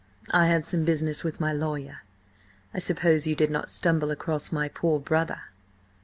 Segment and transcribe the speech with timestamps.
[0.31, 1.99] I had some business with my lawyer.
[2.73, 5.43] I suppose you did not stumble across my poor brother?"